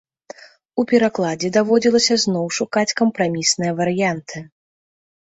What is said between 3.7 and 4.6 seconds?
варыянты.